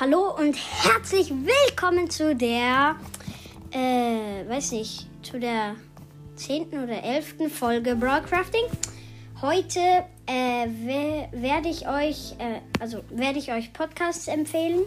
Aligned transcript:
Hallo 0.00 0.34
und 0.34 0.56
herzlich 0.82 1.30
willkommen 1.30 2.08
zu 2.08 2.34
der, 2.34 2.96
äh, 3.70 4.48
weiß 4.48 4.72
nicht, 4.72 5.06
zu 5.22 5.38
der 5.38 5.76
zehnten 6.36 6.82
oder 6.82 7.02
elften 7.02 7.50
Folge 7.50 7.94
Broadcrafting. 7.96 8.64
Heute 9.42 9.78
äh, 10.26 10.68
werde 11.32 11.68
ich 11.68 11.86
euch, 11.86 12.34
äh, 12.38 12.60
also 12.80 13.02
werde 13.10 13.40
ich 13.40 13.52
euch 13.52 13.74
Podcasts 13.74 14.26
empfehlen. 14.26 14.84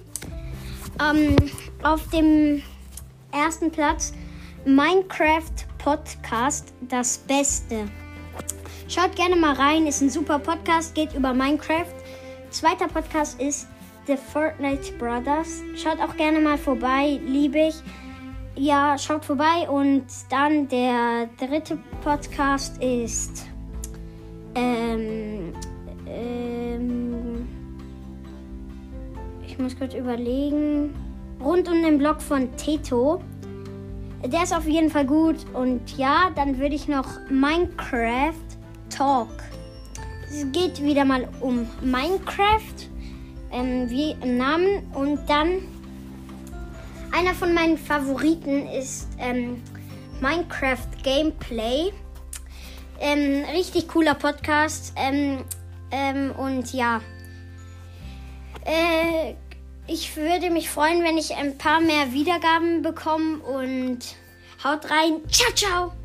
Ähm, 0.99 1.35
auf 1.83 2.09
dem 2.09 2.63
ersten 3.31 3.69
Platz 3.69 4.13
Minecraft 4.65 5.53
Podcast, 5.77 6.73
das 6.89 7.19
Beste. 7.19 7.85
Schaut 8.87 9.15
gerne 9.15 9.35
mal 9.35 9.53
rein, 9.53 9.85
ist 9.85 10.01
ein 10.01 10.09
super 10.09 10.39
Podcast, 10.39 10.95
geht 10.95 11.13
über 11.13 11.35
Minecraft. 11.35 11.93
Zweiter 12.49 12.87
Podcast 12.87 13.39
ist 13.39 13.67
The 14.05 14.17
Fortnite 14.17 14.93
Brothers. 14.97 15.61
Schaut 15.75 15.99
auch 15.99 16.15
gerne 16.17 16.39
mal 16.39 16.57
vorbei, 16.57 17.19
liebe 17.25 17.59
ich. 17.59 17.75
Ja, 18.55 18.97
schaut 18.97 19.23
vorbei. 19.23 19.67
Und 19.69 20.05
dann 20.29 20.67
der 20.67 21.29
dritte 21.39 21.77
Podcast 22.01 22.81
ist. 22.83 23.45
Ähm, 24.55 25.53
ähm, 26.05 27.47
ich 29.47 29.57
muss 29.57 29.77
kurz 29.77 29.93
überlegen. 29.93 30.93
Rund 31.41 31.67
um 31.69 31.81
den 31.81 31.97
Blog 31.97 32.21
von 32.21 32.55
Teto. 32.57 33.21
Der 34.25 34.43
ist 34.43 34.55
auf 34.55 34.67
jeden 34.67 34.89
Fall 34.89 35.05
gut. 35.05 35.37
Und 35.53 35.97
ja, 35.97 36.29
dann 36.35 36.57
würde 36.59 36.75
ich 36.75 36.87
noch 36.87 37.07
Minecraft 37.29 38.33
Talk. 38.89 39.29
Es 40.29 40.51
geht 40.51 40.81
wieder 40.83 41.05
mal 41.05 41.27
um 41.41 41.67
Minecraft 41.81 42.92
ähm, 43.53 43.89
wie 43.89 44.11
im 44.21 44.37
Namen. 44.37 44.83
Und 44.93 45.29
dann 45.29 45.61
einer 47.11 47.33
von 47.33 47.53
meinen 47.53 47.77
Favoriten 47.77 48.67
ist 48.67 49.07
ähm, 49.19 49.61
Minecraft 50.19 50.87
Gameplay. 51.03 51.91
Ähm, 52.99 53.45
richtig 53.53 53.87
cooler 53.87 54.15
Podcast. 54.15 54.93
Ähm, 54.95 55.43
ähm, 55.91 56.31
und 56.37 56.73
ja, 56.73 57.01
äh, 58.65 59.35
ich 59.87 60.15
würde 60.15 60.49
mich 60.49 60.69
freuen, 60.69 61.03
wenn 61.03 61.17
ich 61.17 61.35
ein 61.35 61.57
paar 61.57 61.81
mehr 61.81 62.13
Wiedergaben 62.13 62.81
bekomme. 62.81 63.39
Und 63.39 63.99
haut 64.63 64.89
rein. 64.89 65.21
Ciao, 65.29 65.51
ciao. 65.53 66.02